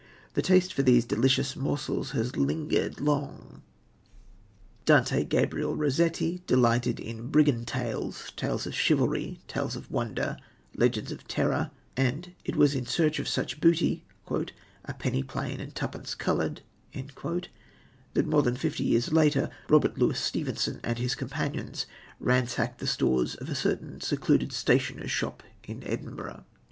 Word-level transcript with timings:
The 0.33 0.41
taste 0.41 0.73
for 0.73 0.81
these 0.81 1.05
delicious 1.05 1.55
morsels 1.55 2.09
has 2.13 2.35
lingered 2.35 2.99
long. 2.99 3.61
Dante 4.83 5.23
Gabriel 5.23 5.75
Rossetti 5.75 6.41
delighted 6.47 6.99
in 6.99 7.27
Brigand 7.29 7.67
Tales, 7.67 8.31
Tales 8.35 8.65
of 8.65 8.73
Chivalry, 8.73 9.41
Tales 9.47 9.75
of 9.75 9.91
Wonder, 9.91 10.37
Legends 10.75 11.11
of 11.11 11.27
Terror; 11.27 11.69
and 11.95 12.33
it 12.43 12.55
was 12.55 12.73
in 12.73 12.87
search 12.87 13.19
of 13.19 13.27
such 13.27 13.61
booty, 13.61 14.03
"a 14.85 14.93
penny 14.97 15.21
plain 15.21 15.59
and 15.59 15.75
twopence 15.75 16.15
coloured" 16.15 16.61
that, 16.95 18.25
more 18.25 18.41
than 18.41 18.55
fifty 18.55 18.83
years 18.83 19.11
later, 19.13 19.51
Robert 19.69 19.99
Louis 19.99 20.17
Stevenson 20.19 20.79
and 20.83 20.97
his 20.97 21.13
companions 21.13 21.85
ransacked 22.19 22.79
the 22.79 22.87
stores 22.87 23.35
of 23.35 23.49
a 23.49 23.53
certain 23.55 24.01
secluded 24.01 24.51
stationer's 24.51 25.11
shop 25.11 25.43
in 25.63 25.83
Edinburgh. 25.83 26.43